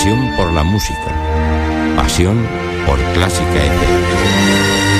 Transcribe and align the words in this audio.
Pasión 0.00 0.34
por 0.34 0.50
la 0.54 0.62
música. 0.62 1.14
Pasión 1.94 2.48
por 2.86 2.98
Clásica 3.12 3.52
FM. 3.52 4.99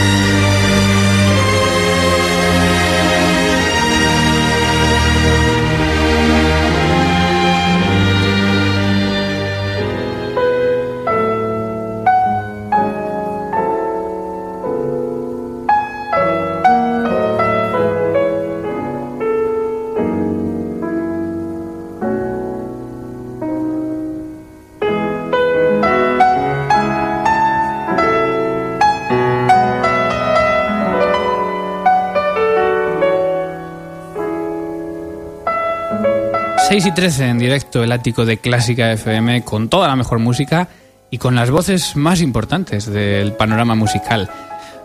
Y 36.73 36.93
13 36.93 37.27
en 37.27 37.39
directo, 37.39 37.83
el 37.83 37.91
ático 37.91 38.25
de 38.25 38.39
Clásica 38.39 38.93
FM, 38.93 39.43
con 39.43 39.69
toda 39.69 39.89
la 39.89 39.97
mejor 39.97 40.21
música 40.21 40.69
y 41.11 41.19
con 41.19 41.35
las 41.35 41.51
voces 41.51 41.97
más 41.97 42.21
importantes 42.21 42.87
del 42.87 43.33
panorama 43.33 43.75
musical. 43.75 44.31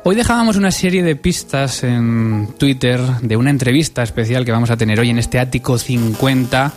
Hoy 0.04 0.16
dejábamos 0.16 0.56
una 0.56 0.72
serie 0.72 1.04
de 1.04 1.16
pistas 1.16 1.84
en 1.84 2.50
Twitter 2.58 3.00
de 3.22 3.38
una 3.38 3.52
entrevista 3.52 4.02
especial 4.02 4.46
que 4.46 4.52
vamos 4.52 4.72
a 4.72 4.78
tener 4.78 5.00
hoy 5.00 5.12
en 5.12 5.20
este 5.20 5.40
ático 5.40 5.78
50, 5.78 6.74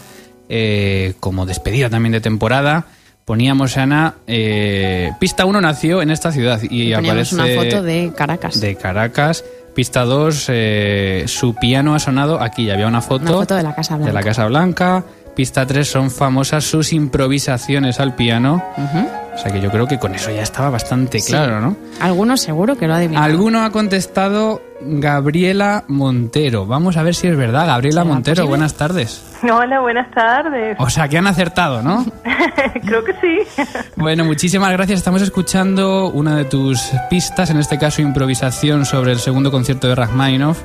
eh, 0.50 1.14
como 1.20 1.46
despedida 1.46 1.88
también 1.88 2.12
de 2.12 2.20
temporada. 2.20 2.84
Poníamos, 3.24 3.78
Ana, 3.78 4.16
eh, 4.26 5.12
pista 5.18 5.46
1 5.46 5.60
nació 5.62 6.02
en 6.02 6.10
esta 6.10 6.32
ciudad 6.32 6.60
y 6.62 6.92
aparece... 6.92 7.34
una 7.34 7.46
foto 7.46 7.82
de 7.82 8.12
Caracas. 8.14 8.60
De 8.60 8.76
Caracas 8.76 9.42
Pista 9.78 10.04
2, 10.04 10.46
eh, 10.48 11.24
su 11.28 11.54
piano 11.54 11.94
ha 11.94 12.00
sonado 12.00 12.42
aquí, 12.42 12.66
ya 12.66 12.72
había 12.72 12.88
una 12.88 13.00
foto, 13.00 13.22
una 13.22 13.32
foto 13.34 13.54
de 13.54 13.62
la 13.62 13.76
Casa 13.76 13.94
Blanca. 13.94 14.06
De 14.08 14.12
la 14.12 14.22
Casa 14.24 14.46
Blanca. 14.46 15.04
Pista 15.36 15.66
3 15.68 15.88
son 15.88 16.10
famosas 16.10 16.64
sus 16.64 16.92
improvisaciones 16.92 18.00
al 18.00 18.16
piano. 18.16 18.60
O 18.76 19.38
sea 19.38 19.52
que 19.52 19.60
yo 19.60 19.70
creo 19.70 19.86
que 19.86 20.00
con 20.00 20.16
eso 20.16 20.32
ya 20.32 20.42
estaba 20.42 20.70
bastante 20.70 21.22
claro, 21.22 21.60
¿no? 21.60 21.76
Algunos 22.00 22.40
seguro 22.40 22.76
que 22.76 22.88
lo 22.88 22.94
ha 22.94 22.96
adivinado. 22.96 23.24
Alguno 23.24 23.62
ha 23.62 23.70
contestado 23.70 24.60
Gabriela 24.80 25.84
Montero. 25.88 26.66
Vamos 26.66 26.96
a 26.96 27.02
ver 27.02 27.14
si 27.14 27.26
es 27.26 27.36
verdad. 27.36 27.66
Gabriela 27.66 28.04
Montero, 28.04 28.46
buenas 28.46 28.76
tardes. 28.76 29.24
Hola, 29.42 29.80
buenas 29.80 30.10
tardes. 30.12 30.76
O 30.78 30.88
sea, 30.88 31.08
que 31.08 31.18
han 31.18 31.26
acertado, 31.26 31.82
¿no? 31.82 32.04
Creo 32.86 33.04
que 33.04 33.12
sí. 33.14 33.62
bueno, 33.96 34.24
muchísimas 34.24 34.72
gracias. 34.72 34.98
Estamos 34.98 35.22
escuchando 35.22 36.10
una 36.10 36.36
de 36.36 36.44
tus 36.44 36.92
pistas, 37.10 37.50
en 37.50 37.58
este 37.58 37.78
caso 37.78 38.02
improvisación 38.02 38.84
sobre 38.84 39.12
el 39.12 39.18
segundo 39.18 39.50
concierto 39.50 39.88
de 39.88 39.94
Rachmaninoff. 39.94 40.62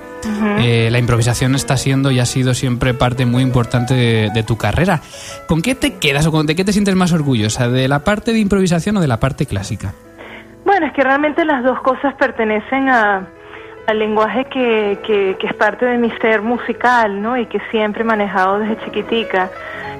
Eh, 0.59 0.89
la 0.91 0.99
improvisación 0.99 1.55
está 1.55 1.75
siendo 1.75 2.11
y 2.11 2.19
ha 2.19 2.25
sido 2.25 2.53
siempre 2.53 2.93
parte 2.93 3.25
muy 3.25 3.43
importante 3.43 3.93
de, 3.93 4.43
tu 4.43 4.57
carrera. 4.57 5.01
¿Con 5.47 5.61
qué 5.61 5.75
te 5.75 5.97
quedas 5.97 6.25
o 6.27 6.31
con, 6.31 6.45
de 6.45 6.55
qué 6.55 6.63
te 6.63 6.71
sientes 6.71 6.95
más 6.95 7.11
orgullosa? 7.13 7.69
¿De 7.69 7.87
la 7.87 7.99
parte 7.99 8.31
de 8.31 8.39
improvisación 8.39 8.97
o 8.97 9.01
de 9.01 9.07
la 9.07 9.19
parte 9.19 9.45
clásica? 9.45 9.93
Bueno, 10.65 10.87
es 10.87 10.93
que 10.93 11.03
realmente 11.03 11.43
las 11.45 11.63
dos 11.63 11.79
cosas 11.81 12.13
pertenecen 12.15 12.89
a 12.89 13.27
al 13.87 13.99
lenguaje 13.99 14.45
que, 14.45 14.99
que, 15.05 15.37
es 15.39 15.53
parte 15.55 15.85
de 15.85 15.97
mi 15.97 16.09
ser 16.21 16.41
musical, 16.41 17.21
¿no? 17.21 17.37
Y 17.37 17.45
que 17.47 17.59
siempre 17.71 18.01
he 18.01 18.05
manejado 18.05 18.59
desde 18.59 18.83
chiquitica. 18.85 19.49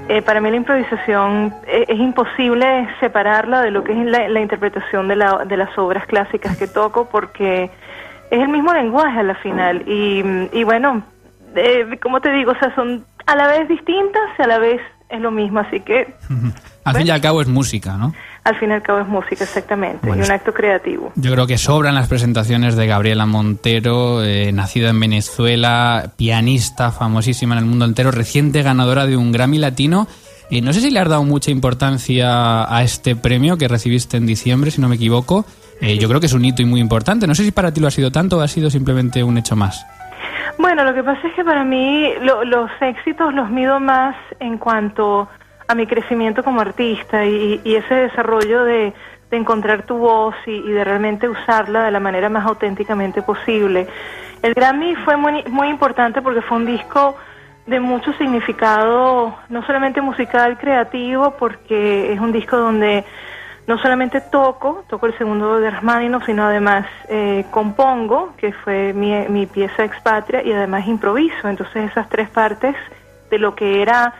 Eh, 0.10 0.22
para 0.22 0.42
mí 0.42 0.50
la 0.50 0.58
improvisación 0.58 1.54
eh, 1.66 1.86
es, 1.88 2.00
imposible 2.00 2.88
separarla 3.00 3.62
de 3.62 3.72
lo 3.72 3.84
que 3.84 3.94
es 3.94 4.06
la, 4.06 4.42
interpretación 4.42 5.08
de, 5.08 5.16
la, 5.16 5.46
de 5.46 5.58
las 5.58 5.78
obras 5.78 6.06
clásicas 6.08 6.58
que 6.58 6.68
toco 6.68 7.08
porque 7.10 7.72
es 8.30 8.42
el 8.42 8.50
mismo 8.50 8.74
lenguaje 8.74 9.20
a 9.20 9.24
la 9.24 9.36
final. 9.36 9.84
Y, 9.88 10.24
y 10.52 10.64
bueno, 10.64 11.04
eh, 11.56 11.98
como 12.02 12.20
te 12.20 12.32
digo, 12.32 12.52
o 12.52 12.60
sea, 12.60 12.74
son 12.76 13.06
a 13.26 13.36
la 13.36 13.48
vez 13.48 13.68
distintas 13.68 14.24
y 14.38 14.42
a 14.42 14.48
la 14.48 14.60
vez 14.60 14.82
es 15.10 15.22
lo 15.22 15.32
mismo, 15.32 15.60
así 15.60 15.80
que... 15.80 16.14
al 16.84 16.96
fin 16.96 17.08
y 17.08 17.12
al 17.12 17.22
cabo 17.22 17.42
es 17.42 17.48
música, 17.48 17.98
¿no? 17.98 18.14
Al 18.44 18.56
fin 18.60 18.70
y 18.70 18.74
al 18.74 18.82
cabo 18.82 19.00
es 19.00 19.08
música, 19.08 19.44
exactamente, 19.44 20.08
y 20.08 20.12
un 20.12 20.32
acto 20.32 20.54
creativo. 20.54 21.12
Yo 21.16 21.32
creo 21.32 21.48
que 21.48 21.58
sobran 21.58 21.96
las 21.96 22.08
presentaciones 22.08 22.76
de 22.76 22.88
Gabriela 22.88 23.26
Montero, 23.26 24.24
eh, 24.24 24.52
nacida 24.52 24.90
en 24.90 25.00
Venezuela, 25.00 26.12
pianista 26.18 26.92
famosísima 26.92 27.56
en 27.56 27.60
el 27.60 27.66
mundo 27.66 27.86
entero, 27.86 28.12
reciente 28.12 28.62
ganadora 28.62 29.06
de 29.06 29.16
un 29.18 29.32
Grammy 29.32 29.58
Latino. 29.60 30.08
y 30.50 30.62
no 30.62 30.72
sé 30.74 30.82
si 30.82 30.92
le 30.92 31.00
has 31.00 31.10
dado 31.10 31.24
mucha 31.24 31.50
importancia 31.52 32.72
a 32.72 32.84
este 32.84 33.16
premio 33.16 33.58
que 33.58 33.68
recibiste 33.68 34.18
en 34.18 34.26
diciembre, 34.26 34.72
si 34.72 34.82
no 34.82 34.90
me 34.90 34.96
equivoco. 34.96 35.46
Eh, 35.82 35.98
yo 35.98 36.08
creo 36.08 36.20
que 36.20 36.28
es 36.28 36.34
un 36.34 36.46
hito 36.46 36.62
y 36.62 36.66
muy 36.66 36.80
importante. 36.80 37.26
No 37.26 37.34
sé 37.34 37.44
si 37.44 37.52
para 37.52 37.74
ti 37.74 37.82
lo 37.82 37.88
ha 37.88 37.92
sido 37.92 38.12
tanto 38.12 38.38
o 38.38 38.42
ha 38.42 38.48
sido 38.48 38.70
simplemente 38.70 39.24
un 39.24 39.38
hecho 39.38 39.56
más. 39.56 39.86
Bueno, 40.58 40.84
lo 40.84 40.94
que 40.94 41.04
pasa 41.04 41.28
es 41.28 41.34
que 41.34 41.44
para 41.44 41.64
mí 41.64 42.10
los 42.22 42.70
éxitos 42.82 43.34
los 43.34 43.50
mido 43.50 43.80
más 43.80 44.16
en 44.40 44.58
cuanto 44.58 45.28
a 45.68 45.76
mi 45.76 45.88
crecimiento 45.88 46.44
como 46.44 46.62
artista 46.62 47.26
y, 47.26 47.62
ese 47.66 47.94
desarrollo 47.94 48.64
de, 48.64 48.94
encontrar 49.32 49.82
tu 49.82 49.98
voz 49.98 50.36
y, 50.46 50.62
de 50.62 50.84
realmente 50.84 51.28
usarla 51.28 51.86
de 51.86 51.92
la 51.92 52.00
manera 52.00 52.30
más 52.30 52.46
auténticamente 52.46 53.24
posible. 53.24 53.88
El 54.44 54.54
Grammy 54.54 54.96
fue 54.98 55.18
muy, 55.18 55.44
muy 55.46 55.70
importante 55.70 56.22
porque 56.22 56.42
fue 56.42 56.58
un 56.58 56.68
disco 56.68 57.16
de 57.66 57.80
mucho 57.80 58.14
significado, 58.14 59.36
no 59.50 59.66
solamente 59.66 60.02
musical, 60.02 60.58
creativo, 60.60 61.32
porque 61.40 62.14
es 62.14 62.20
un 62.20 62.32
disco 62.32 62.58
donde 62.58 63.06
no 63.66 63.78
solamente 63.78 64.20
toco, 64.22 64.84
toco 64.90 65.06
el 65.08 65.18
segundo 65.18 65.60
de 65.60 65.72
Rachmaninoff, 65.72 66.26
sino 66.26 66.44
además 66.44 66.86
eh, 67.08 67.46
compongo, 67.50 68.34
que 68.38 68.52
fue 68.52 68.94
mi, 68.94 69.14
mi 69.30 69.46
pieza 69.46 69.86
expatria, 69.86 70.44
y 70.44 70.52
además 70.52 70.86
improviso. 70.86 71.48
Entonces 71.48 71.90
esas 71.90 72.10
tres 72.10 72.30
partes 72.30 72.76
de 73.32 73.40
lo 73.40 73.56
que 73.56 73.82
era 73.82 74.14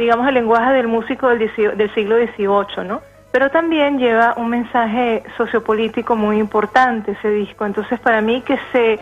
digamos, 0.00 0.26
el 0.26 0.34
lenguaje 0.34 0.72
del 0.72 0.88
músico 0.88 1.28
del, 1.28 1.38
del 1.76 1.94
siglo 1.94 2.16
XVIII, 2.16 2.88
¿no? 2.88 3.02
Pero 3.30 3.50
también 3.50 3.98
lleva 3.98 4.32
un 4.38 4.48
mensaje 4.48 5.22
sociopolítico 5.36 6.16
muy 6.16 6.38
importante 6.38 7.12
ese 7.12 7.30
disco. 7.30 7.66
Entonces, 7.66 8.00
para 8.00 8.22
mí 8.22 8.40
que 8.40 8.58
se, 8.72 8.98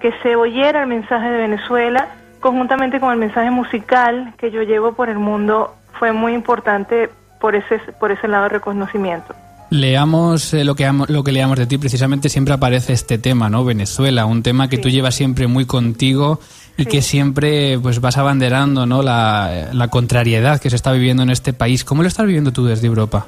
que 0.00 0.12
se 0.22 0.36
oyera 0.36 0.82
el 0.82 0.86
mensaje 0.86 1.28
de 1.28 1.38
Venezuela, 1.38 2.08
conjuntamente 2.38 3.00
con 3.00 3.12
el 3.12 3.18
mensaje 3.18 3.50
musical 3.50 4.34
que 4.38 4.52
yo 4.52 4.62
llevo 4.62 4.92
por 4.92 5.08
el 5.08 5.18
mundo, 5.18 5.74
fue 5.98 6.12
muy 6.12 6.32
importante 6.32 7.10
por 7.40 7.56
ese, 7.56 7.78
por 7.98 8.12
ese 8.12 8.28
lado 8.28 8.44
de 8.44 8.50
reconocimiento. 8.50 9.34
Leamos 9.70 10.54
eh, 10.54 10.64
lo, 10.64 10.74
que, 10.74 10.90
lo 11.08 11.24
que 11.24 11.32
leamos 11.32 11.58
de 11.58 11.66
ti, 11.66 11.78
precisamente 11.78 12.28
siempre 12.28 12.54
aparece 12.54 12.92
este 12.92 13.18
tema, 13.18 13.48
¿no? 13.48 13.64
Venezuela, 13.64 14.24
un 14.24 14.42
tema 14.42 14.68
que 14.68 14.78
tú 14.78 14.88
llevas 14.88 15.14
siempre 15.14 15.46
muy 15.48 15.66
contigo 15.66 16.38
y 16.76 16.86
que 16.86 17.02
siempre 17.02 17.78
pues 17.80 18.00
vas 18.00 18.18
abanderando 18.18 18.86
¿no? 18.86 19.02
La, 19.02 19.70
la, 19.72 19.88
contrariedad 19.88 20.60
que 20.60 20.70
se 20.70 20.76
está 20.76 20.92
viviendo 20.92 21.22
en 21.22 21.30
este 21.30 21.52
país. 21.52 21.84
¿Cómo 21.84 22.02
lo 22.02 22.08
estás 22.08 22.26
viviendo 22.26 22.52
tú 22.52 22.64
desde 22.64 22.86
Europa? 22.86 23.26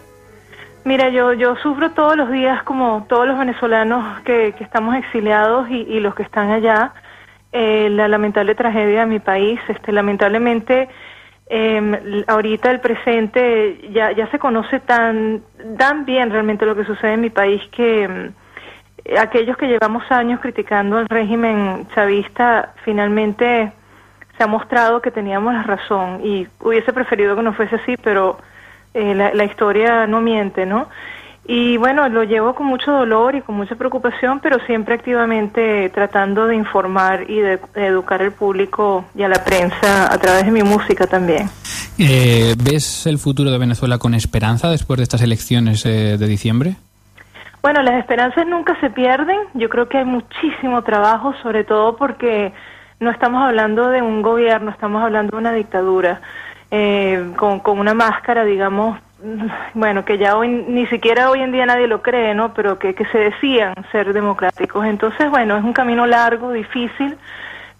Mira, 0.84 1.08
yo, 1.08 1.32
yo 1.32 1.56
sufro 1.56 1.90
todos 1.90 2.16
los 2.16 2.30
días 2.30 2.62
como 2.62 3.04
todos 3.08 3.26
los 3.26 3.38
venezolanos 3.38 4.20
que, 4.22 4.54
que 4.56 4.64
estamos 4.64 4.94
exiliados 4.96 5.68
y, 5.70 5.82
y, 5.82 6.00
los 6.00 6.14
que 6.14 6.22
están 6.22 6.50
allá, 6.50 6.92
eh, 7.52 7.88
la 7.90 8.08
lamentable 8.08 8.54
tragedia 8.54 9.00
de 9.00 9.06
mi 9.06 9.18
país. 9.18 9.58
Este, 9.68 9.92
lamentablemente, 9.92 10.88
eh, 11.50 12.24
ahorita 12.26 12.70
el 12.70 12.80
presente 12.80 13.88
ya, 13.90 14.12
ya 14.12 14.30
se 14.30 14.38
conoce 14.38 14.80
tan, 14.80 15.42
tan 15.78 16.04
bien 16.04 16.30
realmente 16.30 16.66
lo 16.66 16.76
que 16.76 16.84
sucede 16.84 17.14
en 17.14 17.22
mi 17.22 17.30
país 17.30 17.62
que 17.70 18.02
em, 18.04 18.32
aquellos 19.18 19.56
que 19.56 19.66
llevamos 19.66 20.02
años 20.10 20.40
criticando 20.40 20.98
el 20.98 21.08
régimen 21.08 21.88
chavista, 21.94 22.74
finalmente 22.84 23.72
se 24.36 24.44
ha 24.44 24.46
mostrado 24.46 25.00
que 25.00 25.10
teníamos 25.10 25.54
la 25.54 25.62
razón 25.62 26.20
y 26.22 26.46
hubiese 26.60 26.92
preferido 26.92 27.34
que 27.34 27.42
no 27.42 27.52
fuese 27.54 27.76
así, 27.76 27.96
pero 27.96 28.38
eh, 28.94 29.14
la, 29.14 29.44
historia 29.44 30.06
no 30.06 30.20
miente, 30.20 30.66
¿no? 30.66 30.88
Y 31.50 31.78
bueno, 31.78 32.10
lo 32.10 32.24
llevo 32.24 32.54
con 32.54 32.66
mucho 32.66 32.92
dolor 32.92 33.34
y 33.34 33.40
con 33.40 33.56
mucha 33.56 33.74
preocupación, 33.74 34.38
pero 34.40 34.58
siempre 34.66 34.94
activamente 34.94 35.88
tratando 35.88 36.46
de 36.46 36.54
informar 36.54 37.24
y 37.26 37.40
de, 37.40 37.58
educar 37.74 38.20
al 38.20 38.32
público 38.32 39.06
y 39.14 39.22
a 39.22 39.28
la 39.28 39.42
prensa 39.42 40.12
a 40.12 40.18
través 40.18 40.44
de 40.44 40.50
mi 40.50 40.62
música 40.62 41.06
también. 41.06 41.48
Eh, 41.96 42.54
¿Ves 42.62 43.06
el 43.06 43.16
futuro 43.16 43.50
de 43.50 43.56
Venezuela 43.56 43.96
con 43.96 44.12
esperanza 44.12 44.68
después 44.70 44.98
de 44.98 45.04
estas 45.04 45.22
elecciones 45.22 45.86
eh, 45.86 46.18
de 46.18 46.26
diciembre? 46.26 46.76
Bueno, 47.62 47.80
las 47.82 47.94
esperanzas 47.94 48.46
nunca 48.46 48.78
se 48.80 48.90
pierden. 48.90 49.38
Yo 49.54 49.70
creo 49.70 49.88
que 49.88 49.96
hay 49.96 50.04
muchísimo 50.04 50.82
trabajo, 50.82 51.32
sobre 51.42 51.64
todo 51.64 51.96
porque 51.96 52.52
no 53.00 53.10
estamos 53.10 53.42
hablando 53.42 53.88
de 53.88 54.02
un 54.02 54.20
gobierno, 54.20 54.70
estamos 54.70 55.02
hablando 55.02 55.30
de 55.30 55.38
una 55.38 55.52
dictadura 55.54 56.20
eh, 56.70 57.32
con, 57.36 57.60
con 57.60 57.78
una 57.78 57.94
máscara, 57.94 58.44
digamos, 58.44 58.98
bueno, 59.74 60.04
que 60.04 60.18
ya 60.18 60.36
hoy, 60.36 60.48
ni 60.48 60.86
siquiera 60.86 61.30
hoy 61.30 61.40
en 61.40 61.52
día 61.52 61.66
nadie 61.66 61.86
lo 61.86 62.02
cree, 62.02 62.34
¿no? 62.34 62.54
Pero 62.54 62.78
que, 62.78 62.94
que 62.94 63.04
se 63.06 63.18
decían 63.18 63.74
ser 63.90 64.12
democráticos. 64.12 64.86
Entonces, 64.86 65.28
bueno, 65.30 65.56
es 65.56 65.64
un 65.64 65.72
camino 65.72 66.06
largo, 66.06 66.52
difícil, 66.52 67.16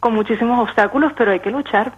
con 0.00 0.14
muchísimos 0.14 0.58
obstáculos, 0.68 1.12
pero 1.16 1.32
hay 1.32 1.40
que 1.40 1.50
luchar. 1.50 1.92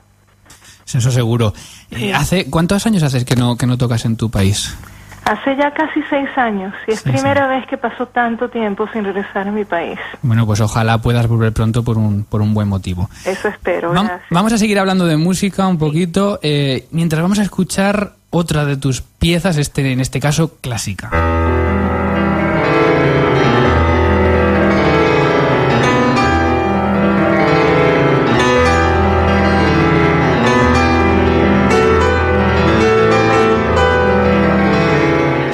Eso 0.86 1.10
seguro. 1.10 1.52
Eh, 1.90 2.12
¿Hace 2.12 2.50
cuántos 2.50 2.86
años 2.86 3.02
haces 3.02 3.24
que 3.24 3.36
no 3.36 3.56
que 3.56 3.66
no 3.66 3.78
tocas 3.78 4.04
en 4.04 4.16
tu 4.16 4.30
país? 4.30 4.76
Hace 5.24 5.56
ya 5.56 5.72
casi 5.72 6.00
seis 6.10 6.28
años 6.36 6.72
y 6.88 6.92
es 6.92 7.00
Seis 7.00 7.14
primera 7.14 7.46
vez 7.46 7.66
que 7.66 7.76
paso 7.76 8.06
tanto 8.06 8.48
tiempo 8.48 8.88
sin 8.92 9.04
regresar 9.04 9.46
a 9.48 9.50
mi 9.52 9.64
país. 9.64 9.98
Bueno, 10.22 10.46
pues 10.46 10.60
ojalá 10.60 10.98
puedas 10.98 11.26
volver 11.28 11.52
pronto 11.52 11.82
por 11.84 11.98
un, 11.98 12.24
por 12.24 12.40
un 12.42 12.52
buen 12.54 12.68
motivo. 12.68 13.08
Eso 13.24 13.48
espero, 13.48 13.92
Vam- 13.92 14.06
gracias. 14.06 14.22
vamos 14.30 14.52
a 14.52 14.58
seguir 14.58 14.78
hablando 14.78 15.06
de 15.06 15.16
música 15.16 15.66
un 15.68 15.78
poquito, 15.78 16.38
eh, 16.42 16.86
mientras 16.90 17.22
vamos 17.22 17.38
a 17.38 17.42
escuchar 17.42 18.12
otra 18.30 18.64
de 18.64 18.76
tus 18.76 19.02
piezas, 19.02 19.56
este, 19.56 19.92
en 19.92 20.00
este 20.00 20.20
caso 20.20 20.56
clásica. 20.60 21.10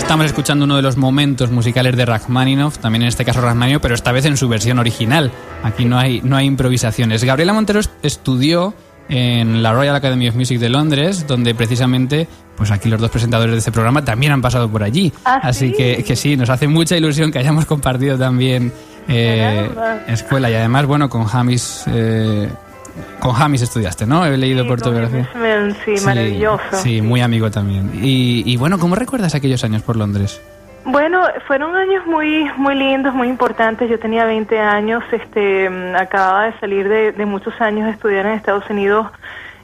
Estamos 0.07 0.27
escuchando 0.27 0.65
uno 0.65 0.77
de 0.77 0.83
los 0.83 0.97
momentos 0.97 1.51
musicales 1.51 1.97
de 1.97 2.07
Rachmaninoff, 2.07 2.79
también 2.79 3.03
en 3.03 3.09
este 3.09 3.25
caso 3.25 3.41
Rachmaninoff, 3.41 3.83
pero 3.83 3.97
esta 3.97 4.13
vez 4.13 4.25
en 4.25 4.37
su 4.37 4.49
versión 4.49 4.79
original. 4.79 5.33
Aquí 5.65 5.85
no 5.85 5.99
hay, 5.99 6.21
no 6.23 6.37
hay 6.37 6.47
improvisaciones. 6.47 7.25
Gabriela 7.25 7.53
Montero 7.53 7.81
est- 7.81 7.91
estudió 8.05 8.73
en 9.09 9.65
la 9.65 9.73
Royal 9.73 9.97
Academy 9.97 10.29
of 10.29 10.37
Music 10.37 10.61
de 10.61 10.69
Londres, 10.69 11.27
donde 11.27 11.57
precisamente, 11.57 12.29
pues 12.57 12.71
aquí 12.71 12.89
los 12.89 13.01
dos 13.01 13.11
presentadores 13.11 13.53
de 13.53 13.59
este 13.59 13.73
programa 13.73 14.05
también 14.05 14.31
han 14.33 14.41
pasado 14.43 14.69
por 14.71 14.85
allí. 14.85 15.13
¿Ah, 15.25 15.41
Así 15.43 15.71
sí? 15.71 15.75
que, 15.77 16.05
que 16.05 16.15
sí, 16.15 16.37
nos 16.37 16.51
hace 16.51 16.69
mucha 16.69 16.97
ilusión 16.97 17.33
que 17.33 17.41
hayamos 17.41 17.67
compartido 17.67 18.17
también 18.17 18.73
eh, 19.09 19.69
escuela 20.07 20.49
y 20.49 20.55
además, 20.55 20.87
bueno, 20.87 21.09
con 21.11 21.25
Jamis, 21.25 21.83
eh, 21.89 22.49
con 23.21 23.33
Jamis 23.33 23.63
estudiaste, 23.63 24.07
¿no? 24.07 24.25
He 24.25 24.37
leído 24.37 24.63
Sí, 24.63 24.69
por 24.69 24.79
tu 24.79 24.85
con 24.85 24.93
biografía. 24.95 25.29
Ismael, 25.35 25.77
sí, 25.85 25.95
maravilloso. 26.05 26.63
Sí, 26.73 27.03
muy 27.03 27.21
amigo 27.21 27.51
también. 27.51 27.91
Y, 27.95 28.43
y 28.47 28.57
bueno, 28.57 28.79
¿cómo 28.79 28.95
recuerdas 28.95 29.35
aquellos 29.35 29.63
años 29.65 29.83
por 29.83 29.97
Londres? 29.97 30.41
Bueno, 30.85 31.23
fueron 31.49 31.75
años 31.75 32.07
muy 32.07 32.49
muy 32.57 32.75
lindos, 32.77 33.13
muy 33.13 33.29
importantes. 33.29 33.91
Yo 33.91 33.99
tenía 33.99 34.25
20 34.25 34.59
años, 34.61 35.03
este, 35.11 35.69
acababa 35.99 36.45
de 36.47 36.59
salir 36.61 36.89
de, 36.89 37.11
de 37.13 37.27
muchos 37.27 37.61
años 37.61 37.87
de 37.87 37.93
estudiar 37.93 38.25
en 38.27 38.33
Estados 38.33 38.65
Unidos 38.71 39.09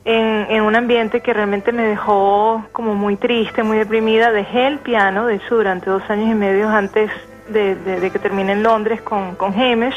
en, 0.04 0.46
en 0.50 0.62
un 0.64 0.74
ambiente 0.74 1.20
que 1.20 1.32
realmente 1.32 1.70
me 1.70 1.82
dejó 1.84 2.66
como 2.72 2.96
muy 2.96 3.14
triste, 3.16 3.62
muy 3.62 3.78
deprimida. 3.78 4.32
Dejé 4.32 4.66
el 4.66 4.78
piano, 4.80 5.26
de 5.26 5.36
hecho, 5.36 5.54
durante 5.54 5.88
dos 5.90 6.02
años 6.10 6.28
y 6.28 6.34
medio 6.34 6.68
antes 6.68 7.08
de, 7.48 7.76
de- 7.76 8.00
de 8.00 8.10
que 8.10 8.18
terminé 8.18 8.50
en 8.52 8.64
Londres 8.64 9.00
con, 9.02 9.36
con 9.36 9.52
Hamish. 9.54 9.94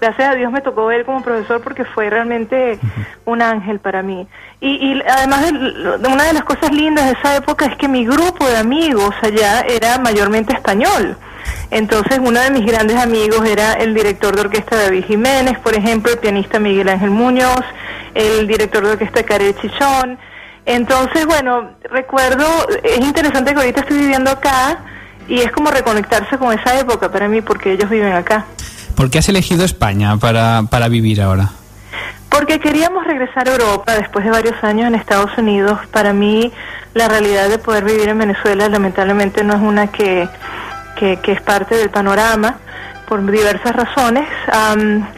Gracias 0.00 0.30
a 0.30 0.34
Dios 0.34 0.50
me 0.50 0.62
tocó 0.62 0.86
ver 0.86 1.04
como 1.04 1.22
profesor 1.22 1.60
porque 1.60 1.84
fue 1.84 2.08
realmente 2.08 2.78
un 3.26 3.42
ángel 3.42 3.80
para 3.80 4.02
mí. 4.02 4.26
Y, 4.60 4.68
y 4.68 5.02
además, 5.02 5.42
de, 5.42 5.52
de 5.98 6.08
una 6.08 6.24
de 6.24 6.32
las 6.32 6.44
cosas 6.44 6.70
lindas 6.72 7.04
de 7.06 7.12
esa 7.12 7.36
época 7.36 7.66
es 7.66 7.76
que 7.76 7.86
mi 7.86 8.06
grupo 8.06 8.46
de 8.46 8.56
amigos 8.56 9.14
allá 9.22 9.60
era 9.60 9.98
mayormente 9.98 10.54
español. 10.54 11.16
Entonces, 11.70 12.18
uno 12.18 12.40
de 12.40 12.50
mis 12.50 12.66
grandes 12.66 12.96
amigos 12.96 13.46
era 13.46 13.74
el 13.74 13.94
director 13.94 14.34
de 14.34 14.40
orquesta 14.40 14.76
David 14.76 15.04
Jiménez, 15.04 15.58
por 15.58 15.74
ejemplo, 15.74 16.12
el 16.12 16.18
pianista 16.18 16.58
Miguel 16.58 16.88
Ángel 16.88 17.10
Muñoz, 17.10 17.64
el 18.14 18.46
director 18.46 18.84
de 18.84 18.92
orquesta 18.92 19.22
Karel 19.22 19.54
Chichón. 19.56 20.18
Entonces, 20.66 21.26
bueno, 21.26 21.70
recuerdo, 21.90 22.44
es 22.82 23.00
interesante 23.00 23.52
que 23.52 23.60
ahorita 23.60 23.80
estoy 23.82 23.98
viviendo 23.98 24.30
acá 24.30 24.78
y 25.28 25.40
es 25.40 25.52
como 25.52 25.70
reconectarse 25.70 26.38
con 26.38 26.58
esa 26.58 26.78
época 26.78 27.10
para 27.10 27.28
mí 27.28 27.40
porque 27.40 27.72
ellos 27.72 27.88
viven 27.88 28.12
acá. 28.12 28.46
¿Por 28.94 29.10
qué 29.10 29.18
has 29.18 29.28
elegido 29.28 29.64
España 29.64 30.16
para, 30.16 30.62
para 30.70 30.88
vivir 30.88 31.22
ahora? 31.22 31.50
Porque 32.28 32.60
queríamos 32.60 33.04
regresar 33.04 33.48
a 33.48 33.52
Europa 33.52 33.94
después 33.94 34.24
de 34.24 34.30
varios 34.30 34.62
años 34.62 34.86
en 34.86 34.94
Estados 34.94 35.36
Unidos. 35.36 35.78
Para 35.90 36.12
mí, 36.12 36.52
la 36.94 37.08
realidad 37.08 37.48
de 37.48 37.58
poder 37.58 37.84
vivir 37.84 38.08
en 38.08 38.18
Venezuela 38.18 38.68
lamentablemente 38.68 39.44
no 39.44 39.54
es 39.54 39.60
una 39.60 39.88
que, 39.88 40.28
que, 40.96 41.18
es 41.24 41.40
parte 41.42 41.76
del 41.76 41.90
panorama 41.90 42.58
por 43.08 43.28
diversas 43.28 43.74
razones. 43.74 44.28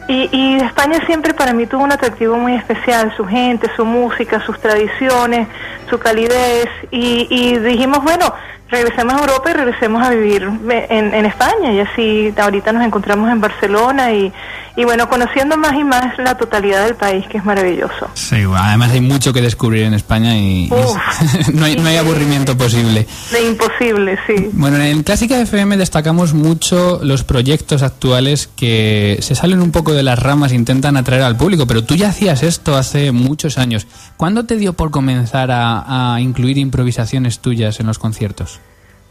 Y, 0.07 0.29
y 0.31 0.55
España 0.57 0.99
siempre 1.05 1.33
para 1.33 1.53
mí 1.53 1.67
tuvo 1.67 1.83
un 1.83 1.91
atractivo 1.91 2.37
muy 2.37 2.55
especial, 2.55 3.13
su 3.15 3.25
gente, 3.25 3.69
su 3.75 3.85
música, 3.85 4.43
sus 4.45 4.59
tradiciones, 4.59 5.47
su 5.89 5.99
calidez. 5.99 6.69
Y, 6.89 7.27
y 7.29 7.57
dijimos, 7.59 8.03
bueno, 8.03 8.33
regresemos 8.69 9.13
a 9.13 9.19
Europa 9.19 9.51
y 9.51 9.53
regresemos 9.53 10.03
a 10.03 10.09
vivir 10.09 10.43
en, 10.43 11.13
en 11.13 11.25
España. 11.25 11.71
Y 11.71 11.79
así 11.79 12.33
ahorita 12.37 12.71
nos 12.71 12.83
encontramos 12.85 13.29
en 13.31 13.39
Barcelona 13.39 14.11
y, 14.11 14.31
y 14.75 14.83
bueno, 14.85 15.07
conociendo 15.07 15.55
más 15.57 15.73
y 15.73 15.83
más 15.83 16.17
la 16.17 16.35
totalidad 16.35 16.85
del 16.85 16.95
país, 16.95 17.25
que 17.27 17.37
es 17.37 17.45
maravilloso. 17.45 18.09
Sí, 18.15 18.37
además 18.55 18.91
hay 18.91 19.01
mucho 19.01 19.31
que 19.31 19.41
descubrir 19.41 19.83
en 19.83 19.93
España 19.93 20.35
y, 20.35 20.65
y 20.65 20.71
Uf. 20.71 21.49
no, 21.53 21.65
hay, 21.65 21.75
no 21.75 21.87
hay 21.87 21.97
aburrimiento 21.97 22.57
posible. 22.57 23.05
De 23.31 23.47
imposible, 23.47 24.17
sí. 24.25 24.49
Bueno, 24.53 24.77
en 24.77 25.03
Clásica 25.03 25.39
FM 25.39 25.77
destacamos 25.77 26.33
mucho 26.33 26.99
los 27.03 27.23
proyectos 27.23 27.83
actuales 27.83 28.49
que 28.55 29.17
se 29.21 29.35
salen 29.35 29.61
un 29.61 29.71
poco 29.71 29.93
de 29.93 30.01
las 30.01 30.17
ramas 30.17 30.51
e 30.51 30.55
intentan 30.55 30.97
atraer 30.97 31.21
al 31.21 31.37
público, 31.37 31.67
pero 31.67 31.83
tú 31.83 31.95
ya 31.95 32.09
hacías 32.09 32.41
esto 32.41 32.75
hace 32.75 33.11
muchos 33.11 33.59
años. 33.59 33.85
¿Cuándo 34.17 34.45
te 34.45 34.55
dio 34.57 34.73
por 34.73 34.89
comenzar 34.89 35.51
a, 35.51 36.15
a 36.15 36.19
incluir 36.21 36.57
improvisaciones 36.57 37.39
tuyas 37.39 37.79
en 37.79 37.85
los 37.85 37.99
conciertos? 37.99 38.59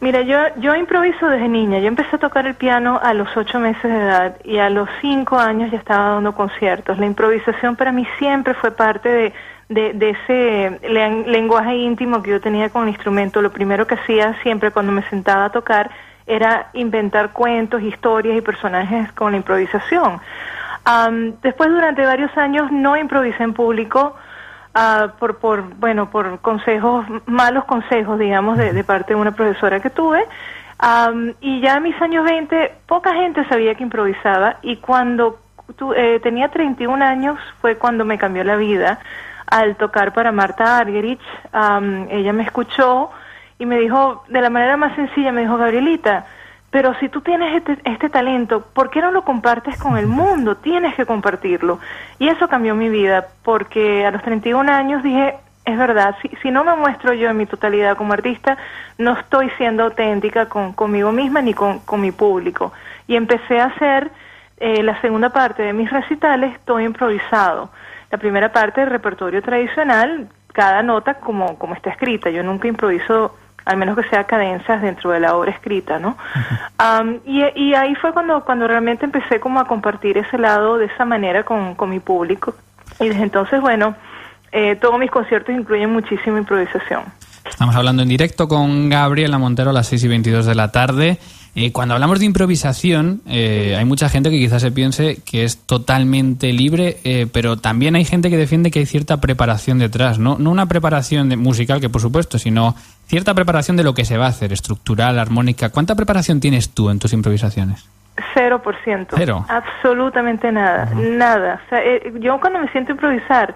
Mira, 0.02 0.20
yo, 0.22 0.36
yo 0.56 0.74
improviso 0.74 1.28
desde 1.28 1.46
niña. 1.48 1.78
Yo 1.78 1.86
empecé 1.86 2.16
a 2.16 2.18
tocar 2.18 2.44
el 2.48 2.54
piano 2.56 2.98
a 3.00 3.14
los 3.14 3.36
ocho 3.36 3.60
meses 3.60 3.84
de 3.84 3.96
edad 4.00 4.36
y 4.42 4.58
a 4.58 4.68
los 4.68 4.88
cinco 5.00 5.38
años 5.38 5.70
ya 5.70 5.78
estaba 5.78 6.14
dando 6.14 6.32
conciertos. 6.34 6.98
La 6.98 7.06
improvisación 7.06 7.76
para 7.76 7.92
mí 7.92 8.04
siempre 8.18 8.52
fue 8.54 8.72
parte 8.72 9.08
de, 9.08 9.32
de, 9.68 9.92
de 9.92 10.10
ese 10.10 10.80
len- 10.88 11.24
lenguaje 11.28 11.76
íntimo 11.76 12.20
que 12.20 12.32
yo 12.32 12.40
tenía 12.40 12.68
con 12.70 12.82
el 12.82 12.88
instrumento. 12.88 13.40
Lo 13.40 13.52
primero 13.52 13.86
que 13.86 13.94
hacía 13.94 14.34
siempre 14.42 14.72
cuando 14.72 14.90
me 14.90 15.02
sentaba 15.04 15.44
a 15.44 15.50
tocar 15.50 15.88
era 16.26 16.70
inventar 16.72 17.30
cuentos, 17.30 17.80
historias 17.80 18.36
y 18.36 18.40
personajes 18.40 19.12
con 19.12 19.30
la 19.30 19.36
improvisación. 19.36 20.20
Am, 20.84 21.34
después, 21.42 21.70
durante 21.70 22.04
varios 22.04 22.36
años, 22.36 22.72
no 22.72 22.96
improvisé 22.96 23.44
en 23.44 23.52
público 23.54 24.16
ah, 24.74 25.12
por, 25.18 25.38
por, 25.38 25.62
bueno, 25.76 26.10
por 26.10 26.40
consejos, 26.40 27.04
malos 27.26 27.64
consejos, 27.64 28.18
digamos, 28.18 28.58
de, 28.58 28.72
de 28.72 28.84
parte 28.84 29.14
de 29.14 29.20
una 29.20 29.32
profesora 29.32 29.80
que 29.80 29.90
tuve. 29.90 30.24
Am, 30.78 31.34
y 31.40 31.60
ya 31.60 31.76
en 31.76 31.82
mis 31.84 32.00
años 32.02 32.24
20, 32.24 32.74
poca 32.86 33.14
gente 33.14 33.44
sabía 33.48 33.74
que 33.74 33.84
improvisaba 33.84 34.56
y 34.62 34.76
cuando 34.78 35.38
tu- 35.76 35.92
eh, 35.94 36.18
tenía 36.20 36.48
31 36.48 37.02
años 37.02 37.38
fue 37.60 37.76
cuando 37.76 38.04
me 38.04 38.18
cambió 38.18 38.42
la 38.44 38.56
vida 38.56 38.98
al 39.46 39.76
tocar 39.76 40.12
para 40.12 40.32
Marta 40.32 40.78
Argerich. 40.78 41.20
am, 41.52 42.08
ella 42.10 42.32
me 42.32 42.42
escuchó 42.42 43.10
y 43.58 43.66
me 43.66 43.78
dijo, 43.78 44.24
de 44.28 44.40
la 44.40 44.50
manera 44.50 44.76
más 44.76 44.94
sencilla, 44.96 45.30
me 45.30 45.42
dijo, 45.42 45.56
Gabrielita, 45.56 46.26
pero 46.72 46.94
si 47.00 47.10
tú 47.10 47.20
tienes 47.20 47.54
este, 47.54 47.78
este 47.84 48.08
talento, 48.08 48.62
¿por 48.72 48.88
qué 48.88 49.02
no 49.02 49.12
lo 49.12 49.24
compartes 49.24 49.78
con 49.78 49.98
el 49.98 50.06
mundo? 50.06 50.56
Tienes 50.56 50.94
que 50.94 51.04
compartirlo. 51.04 51.78
Y 52.18 52.28
eso 52.28 52.48
cambió 52.48 52.74
mi 52.74 52.88
vida, 52.88 53.26
porque 53.44 54.06
a 54.06 54.10
los 54.10 54.22
31 54.22 54.72
años 54.72 55.02
dije, 55.02 55.36
es 55.66 55.76
verdad, 55.76 56.16
si, 56.22 56.28
si 56.40 56.50
no 56.50 56.64
me 56.64 56.74
muestro 56.74 57.12
yo 57.12 57.28
en 57.28 57.36
mi 57.36 57.44
totalidad 57.44 57.94
como 57.98 58.14
artista, 58.14 58.56
no 58.96 59.12
estoy 59.12 59.50
siendo 59.58 59.84
auténtica 59.84 60.46
con, 60.46 60.72
conmigo 60.72 61.12
misma 61.12 61.42
ni 61.42 61.52
con, 61.52 61.80
con 61.80 62.00
mi 62.00 62.10
público. 62.10 62.72
Y 63.06 63.16
empecé 63.16 63.60
a 63.60 63.66
hacer 63.66 64.10
eh, 64.56 64.82
la 64.82 64.98
segunda 65.02 65.28
parte 65.28 65.62
de 65.62 65.74
mis 65.74 65.90
recitales, 65.90 66.58
todo 66.64 66.80
improvisado. 66.80 67.68
La 68.10 68.16
primera 68.16 68.50
parte 68.50 68.80
del 68.80 68.88
repertorio 68.88 69.42
tradicional, 69.42 70.26
cada 70.54 70.82
nota 70.82 71.14
como, 71.14 71.58
como 71.58 71.74
está 71.74 71.90
escrita. 71.90 72.30
Yo 72.30 72.42
nunca 72.42 72.66
improviso, 72.66 73.36
al 73.64 73.76
menos 73.76 73.96
que 73.96 74.08
sea 74.08 74.24
cadencias 74.24 74.82
dentro 74.82 75.10
de 75.10 75.20
la 75.20 75.36
obra 75.36 75.50
escrita, 75.52 75.98
¿no? 75.98 76.16
Y 77.24 77.74
ahí 77.74 77.94
fue 77.96 78.12
cuando, 78.12 78.44
cuando 78.44 78.66
realmente 78.66 79.04
empecé 79.04 79.40
como 79.40 79.60
a 79.60 79.66
compartir 79.66 80.18
ese 80.18 80.38
lado 80.38 80.78
de 80.78 80.86
esa 80.86 81.04
manera 81.04 81.44
con, 81.44 81.74
con 81.74 81.90
mi 81.90 82.00
público. 82.00 82.54
Y 83.00 83.08
desde 83.08 83.22
entonces, 83.22 83.60
bueno, 83.60 83.94
eh, 84.52 84.76
todos 84.76 84.98
mis 84.98 85.10
conciertos 85.10 85.54
incluyen 85.54 85.92
muchísima 85.92 86.38
improvisación. 86.38 87.04
Estamos 87.48 87.74
hablando 87.74 88.02
en 88.02 88.08
directo 88.08 88.46
con 88.48 88.88
Gabriela 88.88 89.38
Montero 89.38 89.70
a 89.70 89.72
las 89.72 89.88
6 89.88 90.04
y 90.04 90.08
22 90.08 90.46
de 90.46 90.54
la 90.54 90.70
tarde. 90.70 91.18
Eh, 91.54 91.70
cuando 91.70 91.92
hablamos 91.94 92.18
de 92.18 92.24
improvisación, 92.24 93.20
eh, 93.26 93.76
hay 93.78 93.84
mucha 93.84 94.08
gente 94.08 94.30
que 94.30 94.38
quizás 94.38 94.62
se 94.62 94.72
piense 94.72 95.18
que 95.24 95.44
es 95.44 95.58
totalmente 95.66 96.50
libre, 96.52 96.96
eh, 97.04 97.26
pero 97.30 97.58
también 97.58 97.94
hay 97.94 98.06
gente 98.06 98.30
que 98.30 98.38
defiende 98.38 98.70
que 98.70 98.78
hay 98.78 98.86
cierta 98.86 99.18
preparación 99.20 99.78
detrás, 99.78 100.18
¿no? 100.18 100.36
No 100.38 100.50
una 100.50 100.64
preparación 100.66 101.28
de- 101.28 101.36
musical, 101.36 101.80
que 101.80 101.90
por 101.90 102.00
supuesto, 102.00 102.38
sino 102.38 102.74
cierta 103.06 103.34
preparación 103.34 103.76
de 103.76 103.84
lo 103.84 103.92
que 103.92 104.06
se 104.06 104.16
va 104.16 104.26
a 104.26 104.28
hacer, 104.30 104.52
estructural, 104.52 105.18
armónica. 105.18 105.68
¿Cuánta 105.68 105.94
preparación 105.94 106.40
tienes 106.40 106.70
tú 106.70 106.88
en 106.88 106.98
tus 106.98 107.12
improvisaciones? 107.12 107.86
Cero 108.32 108.62
por 108.62 108.74
ciento. 108.84 109.16
Cero. 109.18 109.44
Absolutamente 109.48 110.50
nada, 110.52 110.90
nada. 110.94 111.60
O 111.66 111.68
sea, 111.68 111.84
eh, 111.84 112.12
yo 112.20 112.40
cuando 112.40 112.60
me 112.60 112.68
siento 112.68 112.92
a 112.92 112.94
improvisar, 112.94 113.54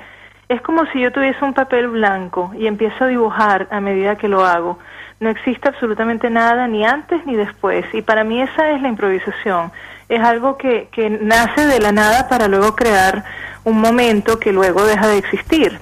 es 0.48 0.60
como 0.60 0.84
si 0.92 1.00
yo 1.00 1.10
tuviese 1.12 1.42
un 1.44 1.54
papel 1.54 1.88
blanco 1.88 2.52
y 2.58 2.66
empiezo 2.66 3.04
a 3.04 3.08
dibujar 3.08 3.68
a 3.70 3.80
medida 3.80 4.16
que 4.16 4.28
lo 4.28 4.44
hago. 4.44 4.78
No 5.18 5.30
existe 5.30 5.68
absolutamente 5.68 6.28
nada, 6.28 6.68
ni 6.68 6.84
antes 6.84 7.24
ni 7.26 7.36
después. 7.36 7.84
Y 7.94 8.02
para 8.02 8.22
mí 8.22 8.40
esa 8.42 8.70
es 8.70 8.82
la 8.82 8.88
improvisación. 8.88 9.72
Es 10.08 10.22
algo 10.22 10.56
que, 10.56 10.88
que 10.92 11.08
nace 11.08 11.66
de 11.66 11.80
la 11.80 11.90
nada 11.90 12.28
para 12.28 12.48
luego 12.48 12.76
crear 12.76 13.24
un 13.64 13.80
momento 13.80 14.38
que 14.38 14.52
luego 14.52 14.84
deja 14.84 15.08
de 15.08 15.18
existir. 15.18 15.80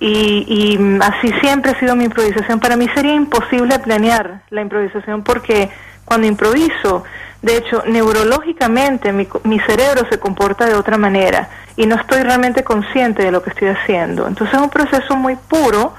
Y, 0.00 0.44
y 0.48 0.78
mm, 0.78 1.00
así 1.00 1.32
siempre 1.40 1.70
ha 1.70 1.78
sido 1.78 1.94
mi 1.94 2.04
improvisación. 2.04 2.58
Para 2.58 2.76
mí 2.76 2.88
sería 2.94 3.14
imposible 3.14 3.78
planear 3.78 4.42
la 4.50 4.60
improvisación 4.60 5.22
porque 5.22 5.70
cuando 6.04 6.26
improviso, 6.26 7.04
de 7.40 7.56
hecho, 7.56 7.84
neurológicamente 7.86 9.12
mi, 9.12 9.28
mi 9.44 9.60
cerebro 9.60 10.06
se 10.10 10.18
comporta 10.18 10.66
de 10.66 10.74
otra 10.74 10.98
manera 10.98 11.48
y 11.76 11.86
no 11.86 11.94
estoy 11.96 12.22
realmente 12.22 12.64
consciente 12.64 13.22
de 13.22 13.30
lo 13.30 13.42
que 13.42 13.50
estoy 13.50 13.68
haciendo. 13.68 14.26
Entonces 14.26 14.54
es 14.54 14.60
un 14.60 14.70
proceso 14.70 15.16
muy 15.16 15.36
puro 15.36 15.94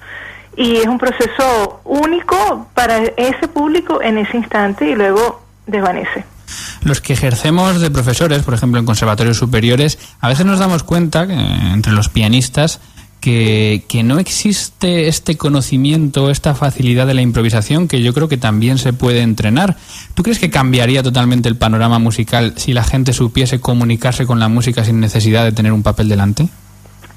y 0.57 0.77
es 0.77 0.87
un 0.87 0.97
proceso 0.97 1.81
único 1.83 2.67
para 2.73 2.97
ese 3.17 3.47
público 3.47 4.01
en 4.01 4.17
ese 4.17 4.37
instante 4.37 4.89
y 4.89 4.95
luego 4.95 5.43
desvanece. 5.65 6.25
Los 6.83 7.01
que 7.01 7.13
ejercemos 7.13 7.79
de 7.79 7.89
profesores, 7.89 8.43
por 8.43 8.53
ejemplo, 8.53 8.79
en 8.79 8.85
conservatorios 8.85 9.37
superiores, 9.37 9.97
a 10.19 10.27
veces 10.27 10.45
nos 10.45 10.59
damos 10.59 10.83
cuenta 10.83 11.25
que 11.25 11.33
entre 11.33 11.93
los 11.93 12.09
pianistas 12.09 12.79
que, 13.21 13.85
que, 13.87 14.03
no 14.03 14.19
existe 14.19 15.07
este 15.07 15.37
conocimiento, 15.37 16.29
esta 16.29 16.55
facilidad 16.55 17.07
de 17.07 17.13
la 17.13 17.21
improvisación 17.21 17.87
que 17.87 18.01
yo 18.01 18.13
creo 18.13 18.27
que 18.27 18.35
también 18.35 18.77
se 18.77 18.91
puede 18.91 19.21
entrenar. 19.21 19.77
¿Tú 20.13 20.23
crees 20.23 20.39
que 20.39 20.49
cambiaría 20.49 21.01
totalmente 21.03 21.47
el 21.47 21.55
panorama 21.55 21.99
musical 21.99 22.53
si 22.57 22.73
la 22.73 22.83
gente 22.83 23.13
supiese 23.13 23.61
comunicarse 23.61 24.25
con 24.25 24.41
la 24.41 24.49
música 24.49 24.83
sin 24.83 24.99
necesidad 24.99 25.45
de 25.45 25.53
tener 25.53 25.71
un 25.71 25.83
papel 25.83 26.09
delante? 26.09 26.49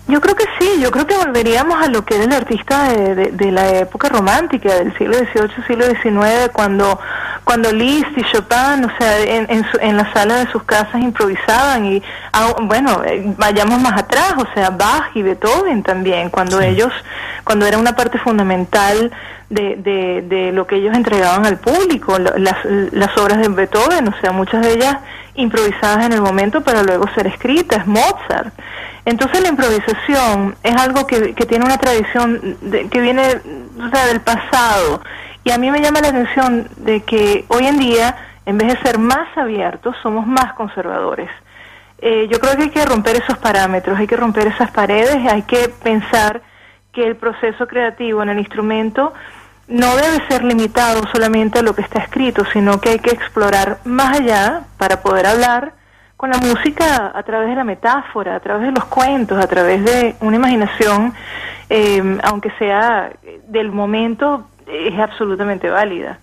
Yo 0.08 0.20
creo 0.20 0.36
que 0.36 0.44
sí, 0.58 0.80
yo 0.80 0.90
creo 0.92 1.06
que 1.06 1.16
volveríamos 1.16 1.82
a 1.82 1.88
lo 1.88 2.04
que 2.04 2.14
era 2.14 2.24
el 2.24 2.32
artista 2.32 2.92
de, 2.92 3.14
de, 3.14 3.30
de 3.32 3.50
la 3.50 3.68
época 3.68 4.08
romántica, 4.08 4.74
del 4.76 4.96
siglo 4.96 5.14
XVIII, 5.14 5.66
siglo 5.66 5.84
XIX, 5.84 6.50
cuando, 6.52 7.00
cuando 7.46 7.70
Liszt 7.70 8.10
y 8.16 8.24
Chopin, 8.24 8.84
o 8.84 8.98
sea, 8.98 9.20
en, 9.20 9.46
en, 9.48 9.70
su, 9.70 9.78
en 9.80 9.96
la 9.96 10.12
sala 10.12 10.34
de 10.34 10.50
sus 10.50 10.64
casas 10.64 11.00
improvisaban 11.00 11.84
y, 11.86 12.02
ah, 12.32 12.56
bueno, 12.62 13.04
eh, 13.04 13.22
vayamos 13.38 13.80
más 13.80 13.96
atrás, 13.96 14.34
o 14.36 14.52
sea, 14.52 14.70
Bach 14.70 15.14
y 15.14 15.22
Beethoven 15.22 15.84
también, 15.84 16.28
cuando 16.28 16.58
sí. 16.58 16.66
ellos, 16.66 16.92
cuando 17.44 17.64
era 17.64 17.78
una 17.78 17.94
parte 17.94 18.18
fundamental 18.18 19.12
de, 19.48 19.76
de, 19.76 20.22
de 20.22 20.50
lo 20.50 20.66
que 20.66 20.74
ellos 20.74 20.96
entregaban 20.96 21.46
al 21.46 21.58
público, 21.58 22.18
las, 22.18 22.64
las 22.64 23.16
obras 23.16 23.38
de 23.38 23.48
Beethoven, 23.48 24.08
o 24.08 24.20
sea, 24.20 24.32
muchas 24.32 24.62
de 24.62 24.72
ellas 24.72 24.96
improvisadas 25.36 26.04
en 26.04 26.14
el 26.14 26.22
momento 26.22 26.62
para 26.62 26.82
luego 26.82 27.06
ser 27.14 27.28
escritas, 27.28 27.86
Mozart. 27.86 28.52
Entonces 29.04 29.40
la 29.40 29.50
improvisación 29.50 30.56
es 30.64 30.74
algo 30.74 31.06
que, 31.06 31.32
que 31.32 31.46
tiene 31.46 31.64
una 31.64 31.78
tradición 31.78 32.56
de, 32.60 32.88
que 32.88 33.00
viene 33.00 33.40
o 33.78 33.88
sea, 33.88 34.06
del 34.06 34.20
pasado 34.20 35.00
y 35.46 35.52
a 35.52 35.58
mí 35.58 35.70
me 35.70 35.80
llama 35.80 36.00
la 36.00 36.08
atención 36.08 36.68
de 36.78 37.04
que 37.04 37.44
hoy 37.46 37.66
en 37.68 37.78
día, 37.78 38.16
en 38.46 38.58
vez 38.58 38.66
de 38.66 38.82
ser 38.82 38.98
más 38.98 39.28
abiertos, 39.36 39.94
somos 40.02 40.26
más 40.26 40.54
conservadores. 40.54 41.30
Eh, 41.98 42.26
yo 42.28 42.40
creo 42.40 42.56
que 42.56 42.62
hay 42.64 42.70
que 42.70 42.84
romper 42.84 43.14
esos 43.14 43.38
parámetros, 43.38 43.96
hay 43.96 44.08
que 44.08 44.16
romper 44.16 44.48
esas 44.48 44.72
paredes, 44.72 45.18
hay 45.30 45.42
que 45.42 45.68
pensar 45.68 46.42
que 46.92 47.06
el 47.06 47.14
proceso 47.14 47.68
creativo 47.68 48.24
en 48.24 48.30
el 48.30 48.40
instrumento 48.40 49.12
no 49.68 49.94
debe 49.94 50.26
ser 50.26 50.42
limitado 50.42 51.02
solamente 51.12 51.60
a 51.60 51.62
lo 51.62 51.76
que 51.76 51.82
está 51.82 52.00
escrito, 52.00 52.44
sino 52.52 52.80
que 52.80 52.88
hay 52.88 52.98
que 52.98 53.10
explorar 53.10 53.78
más 53.84 54.18
allá 54.18 54.62
para 54.78 55.00
poder 55.00 55.28
hablar 55.28 55.74
con 56.16 56.30
la 56.30 56.38
música 56.38 57.12
a 57.14 57.22
través 57.22 57.50
de 57.50 57.54
la 57.54 57.62
metáfora, 57.62 58.34
a 58.34 58.40
través 58.40 58.66
de 58.66 58.72
los 58.72 58.86
cuentos, 58.86 59.38
a 59.38 59.46
través 59.46 59.84
de 59.84 60.16
una 60.22 60.34
imaginación, 60.34 61.14
eh, 61.70 62.18
aunque 62.24 62.50
sea 62.58 63.12
del 63.46 63.70
momento, 63.70 64.48
es 64.66 64.98
absolutamente 64.98 65.68
válida. 65.70 66.18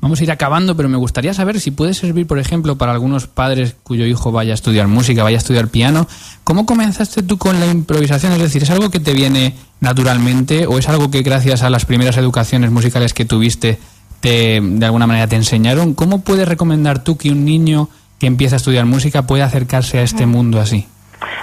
Vamos 0.00 0.20
a 0.20 0.24
ir 0.24 0.30
acabando, 0.30 0.76
pero 0.76 0.88
me 0.88 0.98
gustaría 0.98 1.32
saber 1.32 1.60
si 1.60 1.70
puede 1.70 1.94
servir, 1.94 2.26
por 2.26 2.38
ejemplo, 2.38 2.76
para 2.76 2.92
algunos 2.92 3.26
padres 3.26 3.74
cuyo 3.82 4.04
hijo 4.06 4.32
vaya 4.32 4.52
a 4.52 4.54
estudiar 4.54 4.86
música, 4.86 5.22
vaya 5.22 5.38
a 5.38 5.38
estudiar 5.38 5.68
piano. 5.68 6.06
¿Cómo 6.44 6.66
comenzaste 6.66 7.22
tú 7.22 7.38
con 7.38 7.58
la 7.58 7.66
improvisación? 7.66 8.32
Es 8.32 8.40
decir, 8.40 8.62
¿es 8.62 8.70
algo 8.70 8.90
que 8.90 9.00
te 9.00 9.14
viene 9.14 9.54
naturalmente 9.80 10.66
o 10.66 10.78
es 10.78 10.88
algo 10.88 11.10
que 11.10 11.22
gracias 11.22 11.62
a 11.62 11.70
las 11.70 11.86
primeras 11.86 12.16
educaciones 12.18 12.70
musicales 12.70 13.14
que 13.14 13.24
tuviste 13.24 13.78
te, 14.20 14.60
de 14.62 14.86
alguna 14.86 15.06
manera 15.06 15.26
te 15.26 15.36
enseñaron? 15.36 15.94
¿Cómo 15.94 16.20
puedes 16.20 16.46
recomendar 16.46 17.02
tú 17.02 17.16
que 17.16 17.30
un 17.30 17.44
niño 17.44 17.88
que 18.18 18.26
empieza 18.26 18.56
a 18.56 18.58
estudiar 18.58 18.84
música 18.84 19.26
pueda 19.26 19.46
acercarse 19.46 19.98
a 19.98 20.02
este 20.02 20.26
mundo 20.26 20.60
así? 20.60 20.86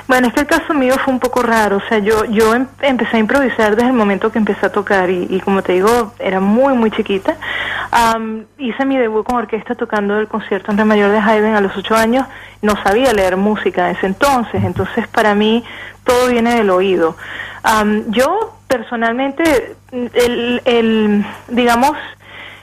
Bueno, 0.07 0.27
es 0.27 0.33
que 0.33 0.41
el 0.41 0.47
caso 0.47 0.73
mío 0.73 0.95
fue 1.03 1.13
un 1.13 1.19
poco 1.19 1.41
raro, 1.41 1.77
o 1.77 1.81
sea, 1.87 1.99
yo 1.99 2.25
yo 2.25 2.53
em 2.53 2.67
empecé 2.81 3.17
a 3.17 3.19
improvisar 3.19 3.75
desde 3.75 3.89
el 3.89 3.95
momento 3.95 4.31
que 4.31 4.39
empecé 4.39 4.65
a 4.65 4.71
tocar 4.71 5.09
y, 5.09 5.27
y 5.29 5.39
como 5.39 5.61
te 5.61 5.73
digo, 5.73 6.13
era 6.19 6.39
muy, 6.39 6.73
muy 6.73 6.91
chiquita. 6.91 7.35
Um, 7.91 8.43
hice 8.57 8.85
mi 8.85 8.97
debut 8.97 9.25
con 9.25 9.37
orquesta 9.37 9.75
tocando 9.75 10.19
el 10.19 10.27
concierto 10.27 10.71
en 10.71 10.77
Re 10.77 10.85
mayor 10.85 11.11
de 11.11 11.19
Haydn 11.19 11.55
a 11.55 11.61
los 11.61 11.75
ocho 11.75 11.95
años, 11.95 12.25
no 12.61 12.73
sabía 12.83 13.13
leer 13.13 13.37
música 13.37 13.89
en 13.89 13.95
ese 13.95 14.05
entonces, 14.05 14.63
entonces 14.63 15.07
para 15.07 15.35
mí 15.35 15.63
todo 16.03 16.27
viene 16.27 16.55
del 16.55 16.69
oído. 16.69 17.15
Um, 17.63 18.11
yo 18.11 18.55
personalmente, 18.67 19.75
el, 19.91 20.61
el 20.65 21.25
digamos, 21.49 21.97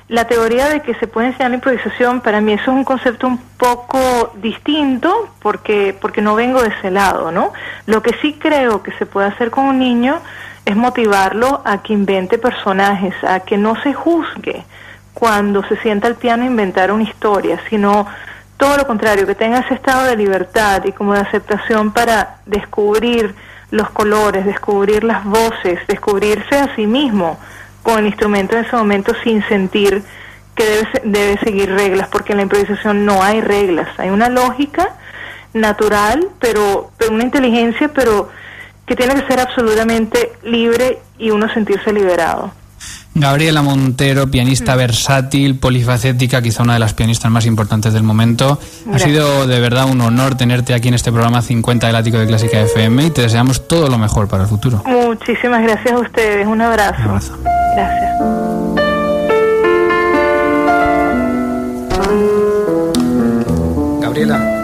la 0.08 0.26
teoría 0.26 0.68
de 0.68 0.80
que 0.80 0.94
se 0.94 1.06
puede 1.06 1.28
enseñar 1.28 1.50
la 1.50 1.56
improvisación, 1.56 2.22
para 2.22 2.40
mí 2.40 2.54
eso 2.54 2.62
es 2.62 2.68
un 2.68 2.84
concepto 2.84 3.26
un 3.26 3.38
poco 3.58 4.32
distinto 4.36 5.28
porque, 5.40 5.94
porque 6.00 6.22
no 6.22 6.34
vengo 6.34 6.62
de 6.62 6.68
ese 6.68 6.90
lado, 6.90 7.30
¿no? 7.30 7.52
Lo 7.86 8.02
que 8.02 8.14
sí 8.22 8.38
creo 8.38 8.82
que 8.82 8.92
se 8.92 9.04
puede 9.04 9.28
hacer 9.28 9.50
con 9.50 9.66
un 9.66 9.78
niño 9.78 10.20
es 10.64 10.76
motivarlo 10.76 11.60
a 11.64 11.82
que 11.82 11.92
invente 11.92 12.38
personajes, 12.38 13.14
a 13.22 13.40
que 13.40 13.58
no 13.58 13.80
se 13.82 13.92
juzgue 13.92 14.64
cuando 15.12 15.62
se 15.64 15.76
sienta 15.78 16.06
al 16.06 16.14
piano 16.14 16.44
a 16.44 16.46
inventar 16.46 16.90
una 16.90 17.02
historia, 17.02 17.60
sino 17.68 18.06
todo 18.56 18.78
lo 18.78 18.86
contrario, 18.86 19.26
que 19.26 19.34
tenga 19.34 19.58
ese 19.58 19.74
estado 19.74 20.04
de 20.04 20.16
libertad 20.16 20.82
y 20.84 20.92
como 20.92 21.12
de 21.12 21.20
aceptación 21.20 21.92
para 21.92 22.38
descubrir 22.46 23.34
los 23.70 23.90
colores, 23.90 24.46
descubrir 24.46 25.04
las 25.04 25.24
voces, 25.24 25.80
descubrirse 25.86 26.56
a 26.56 26.74
sí 26.74 26.86
mismo 26.86 27.38
con 27.88 28.00
el 28.00 28.06
instrumento 28.08 28.54
en 28.54 28.66
ese 28.66 28.76
momento 28.76 29.14
sin 29.24 29.42
sentir 29.48 30.02
que 30.54 30.62
debe, 30.62 30.88
debe 31.04 31.38
seguir 31.38 31.70
reglas, 31.70 32.08
porque 32.08 32.32
en 32.32 32.36
la 32.36 32.42
improvisación 32.42 33.06
no 33.06 33.22
hay 33.22 33.40
reglas, 33.40 33.88
hay 33.98 34.10
una 34.10 34.28
lógica 34.28 34.90
natural, 35.54 36.28
pero, 36.38 36.90
pero 36.98 37.14
una 37.14 37.24
inteligencia, 37.24 37.88
pero 37.88 38.28
que 38.84 38.94
tiene 38.94 39.14
que 39.14 39.26
ser 39.26 39.40
absolutamente 39.40 40.32
libre 40.42 40.98
y 41.16 41.30
uno 41.30 41.50
sentirse 41.54 41.90
liberado. 41.90 42.52
Gabriela 43.18 43.62
Montero, 43.62 44.28
pianista 44.28 44.74
mm. 44.74 44.78
versátil, 44.78 45.54
polifacética, 45.56 46.40
quizá 46.40 46.62
una 46.62 46.74
de 46.74 46.78
las 46.78 46.94
pianistas 46.94 47.30
más 47.30 47.46
importantes 47.46 47.92
del 47.92 48.02
momento. 48.02 48.58
Gracias. 48.84 49.02
Ha 49.02 49.06
sido 49.06 49.46
de 49.46 49.60
verdad 49.60 49.86
un 49.90 50.00
honor 50.00 50.36
tenerte 50.36 50.74
aquí 50.74 50.88
en 50.88 50.94
este 50.94 51.10
programa 51.10 51.42
50 51.42 51.86
del 51.86 51.96
Ático 51.96 52.18
de 52.18 52.26
Clásica 52.26 52.60
FM 52.60 53.06
y 53.06 53.10
te 53.10 53.22
deseamos 53.22 53.66
todo 53.66 53.88
lo 53.88 53.98
mejor 53.98 54.28
para 54.28 54.44
el 54.44 54.48
futuro. 54.48 54.82
Muchísimas 54.86 55.62
gracias 55.62 55.92
a 55.92 55.98
ustedes. 55.98 56.46
Un 56.46 56.60
abrazo. 56.60 57.02
Un 57.02 57.08
abrazo. 57.08 57.38
Gracias. 57.74 58.48
Gabriela. 64.00 64.57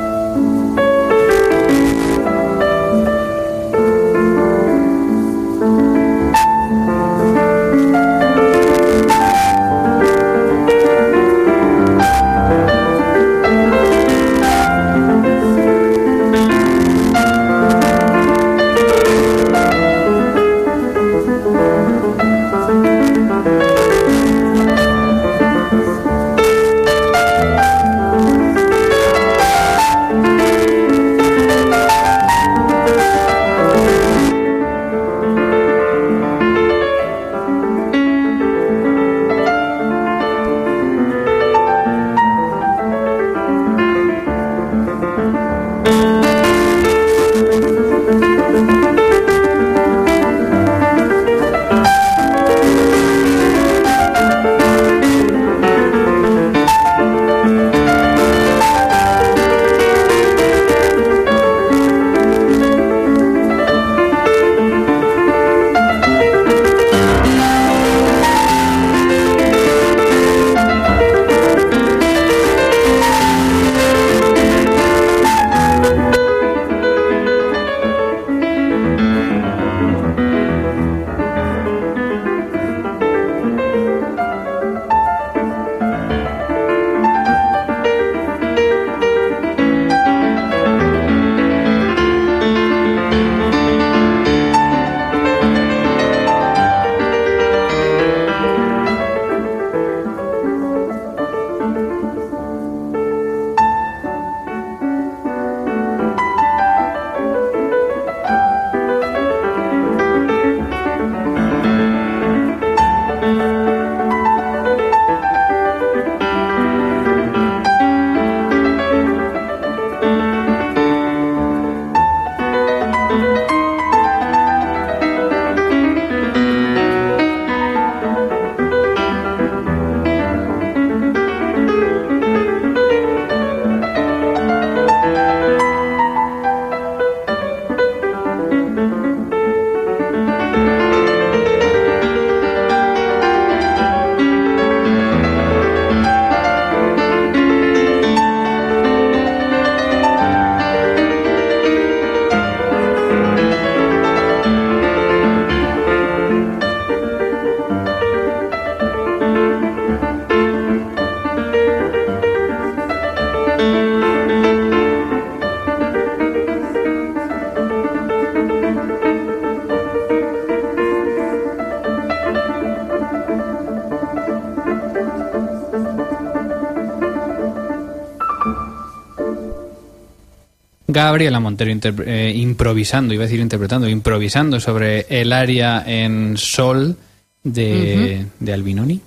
Gabriela 180.95 181.41
Montero 181.41 181.71
eh, 182.07 182.33
improvisando, 182.35 183.13
iba 183.13 183.25
a 183.25 183.27
decir 183.27 183.41
interpretando, 183.41 183.89
improvisando 183.89 184.59
sobre 184.61 185.07
el 185.11 185.33
área 185.33 185.83
en 185.87 186.37
sol 186.39 186.97
de, 187.43 188.25
de 188.41 188.53
Albinoni. 188.53 189.01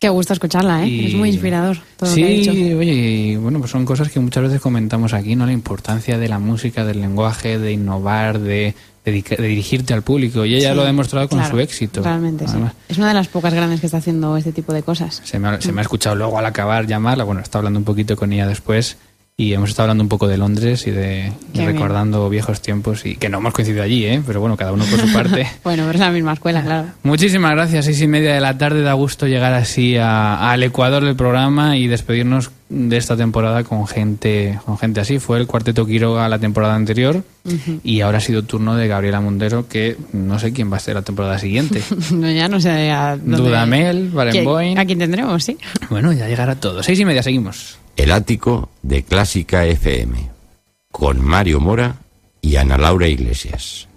Qué 0.00 0.08
gusto 0.10 0.32
escucharla, 0.32 0.84
¿eh? 0.84 0.88
Y- 0.88 1.06
Es 1.06 1.14
muy 1.14 1.30
inspirador 1.30 1.78
todo 1.96 2.08
sí, 2.14 2.20
lo 2.20 2.26
que 2.26 2.32
ha 2.32 2.36
dicho. 2.36 2.78
oye, 2.78 2.92
y 2.92 3.36
bueno, 3.36 3.58
pues 3.58 3.70
son 3.72 3.84
cosas 3.84 4.10
que 4.10 4.20
muchas 4.20 4.44
veces 4.44 4.60
comentamos 4.60 5.12
aquí, 5.12 5.34
¿no? 5.34 5.44
La 5.46 5.52
importancia 5.52 6.18
de 6.18 6.28
la 6.28 6.38
música, 6.38 6.84
del 6.84 7.00
lenguaje, 7.00 7.58
de 7.58 7.72
innovar, 7.72 8.38
de, 8.38 8.74
dirigirte 9.04 9.94
al 9.94 10.02
público. 10.02 10.44
Y 10.44 10.54
ella 10.54 10.70
Sí, 10.70 10.76
lo 10.76 10.82
ha 10.82 10.86
demostrado 10.86 11.28
con 11.28 11.38
claro, 11.38 11.54
su 11.54 11.60
éxito. 11.60 12.02
Realmente, 12.02 12.46
sí. 12.46 12.54
Es 12.88 12.98
una 12.98 13.08
de 13.08 13.14
las 13.14 13.26
pocas 13.26 13.52
grandes 13.52 13.80
que 13.80 13.86
está 13.86 13.98
haciendo 13.98 14.36
este 14.36 14.52
tipo 14.52 14.72
de 14.72 14.82
cosas. 14.84 15.20
Se 15.24 15.38
me, 15.40 15.48
ha, 15.48 15.60
se 15.60 15.72
me 15.72 15.80
ha 15.80 15.82
escuchado 15.82 16.14
luego 16.14 16.38
al 16.38 16.46
acabar 16.46 16.86
llamarla, 16.86 17.24
bueno, 17.24 17.40
está 17.40 17.58
hablando 17.58 17.78
un 17.80 17.84
poquito 17.84 18.16
con 18.16 18.32
ella 18.32 18.46
después 18.46 18.98
y 19.40 19.52
hemos 19.52 19.70
estado 19.70 19.84
hablando 19.84 20.02
un 20.02 20.08
poco 20.08 20.26
de 20.26 20.36
Londres 20.36 20.84
y 20.88 20.90
de 20.90 21.30
y 21.54 21.60
recordando 21.64 22.28
viejos 22.28 22.60
tiempos 22.60 23.06
y 23.06 23.14
que 23.14 23.28
no 23.28 23.38
hemos 23.38 23.52
coincidido 23.52 23.84
allí, 23.84 24.04
¿eh? 24.04 24.20
pero 24.26 24.40
bueno, 24.40 24.56
cada 24.56 24.72
uno 24.72 24.84
por 24.84 24.98
su 24.98 25.12
parte. 25.12 25.46
Bueno, 25.62 25.84
pero 25.86 25.92
es 25.92 26.00
la 26.00 26.10
misma 26.10 26.32
escuela, 26.32 26.60
claro. 26.64 26.88
Muchísimas 27.04 27.52
gracias, 27.52 27.84
seis 27.84 28.02
y 28.02 28.08
media 28.08 28.34
de 28.34 28.40
la 28.40 28.58
tarde, 28.58 28.82
da 28.82 28.94
gusto 28.94 29.28
llegar 29.28 29.52
así 29.54 29.96
a- 29.96 30.50
al 30.50 30.64
ecuador 30.64 31.04
del 31.04 31.14
programa 31.14 31.76
y 31.76 31.86
despedirnos 31.86 32.50
de 32.68 32.96
esta 32.96 33.16
temporada 33.16 33.62
con 33.62 33.86
gente, 33.86 34.58
con 34.66 34.76
gente 34.76 34.98
así. 35.00 35.20
Fue 35.20 35.38
el 35.38 35.46
Cuarteto 35.46 35.86
Quiroga 35.86 36.28
la 36.28 36.40
temporada 36.40 36.74
anterior 36.74 37.22
y 37.84 38.00
ahora 38.00 38.18
ha 38.18 38.20
sido 38.20 38.42
turno 38.42 38.74
de 38.74 38.88
Gabriela 38.88 39.20
Mundero, 39.20 39.68
que 39.68 39.96
no 40.12 40.40
sé 40.40 40.52
quién 40.52 40.72
va 40.72 40.78
a 40.78 40.80
ser 40.80 40.96
la 40.96 41.02
temporada 41.02 41.38
siguiente. 41.38 41.80
No, 42.12 42.28
ya 42.28 42.48
no 42.48 42.60
sé 42.60 42.90
a 42.90 43.16
dónde... 43.16 43.36
Dudamel, 43.36 44.08
Barenboim. 44.08 44.70
¿Quién- 44.70 44.78
¿A 44.78 44.84
quién 44.84 44.98
tendremos, 44.98 45.44
sí? 45.44 45.56
Bueno, 45.90 46.12
ya 46.12 46.26
llegará 46.26 46.56
todo. 46.56 46.82
Seis 46.82 46.98
y 46.98 47.04
media, 47.04 47.22
seguimos. 47.22 47.78
El 47.98 48.12
ático 48.12 48.70
de 48.82 49.02
Clásica 49.02 49.66
FM. 49.66 50.30
Con 50.92 51.20
Mario 51.20 51.58
Mora 51.58 51.96
y 52.40 52.54
Ana 52.54 52.78
Laura 52.78 53.08
Iglesias. 53.08 53.87